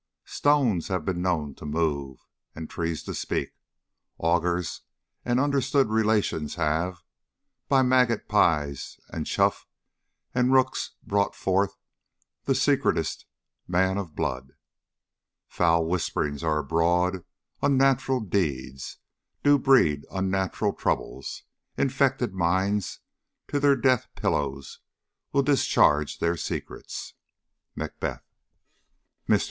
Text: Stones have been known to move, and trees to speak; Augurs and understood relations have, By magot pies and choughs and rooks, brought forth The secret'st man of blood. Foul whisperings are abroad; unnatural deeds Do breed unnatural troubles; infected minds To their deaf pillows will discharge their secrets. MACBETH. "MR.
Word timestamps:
Stones 0.25 0.87
have 0.87 1.05
been 1.05 1.21
known 1.21 1.53
to 1.53 1.63
move, 1.63 2.25
and 2.55 2.67
trees 2.67 3.03
to 3.03 3.13
speak; 3.13 3.51
Augurs 4.17 4.81
and 5.23 5.39
understood 5.39 5.89
relations 5.91 6.55
have, 6.55 7.03
By 7.69 7.83
magot 7.83 8.27
pies 8.27 8.99
and 9.09 9.27
choughs 9.27 9.67
and 10.33 10.51
rooks, 10.51 10.93
brought 11.03 11.35
forth 11.35 11.77
The 12.45 12.53
secret'st 12.55 13.25
man 13.67 13.99
of 13.99 14.15
blood. 14.15 14.53
Foul 15.47 15.85
whisperings 15.85 16.43
are 16.43 16.57
abroad; 16.57 17.23
unnatural 17.61 18.21
deeds 18.21 18.97
Do 19.43 19.59
breed 19.59 20.07
unnatural 20.09 20.73
troubles; 20.73 21.43
infected 21.77 22.33
minds 22.33 23.01
To 23.49 23.59
their 23.59 23.75
deaf 23.75 24.07
pillows 24.15 24.79
will 25.31 25.43
discharge 25.43 26.17
their 26.17 26.37
secrets. 26.37 27.13
MACBETH. 27.75 28.23
"MR. 29.29 29.39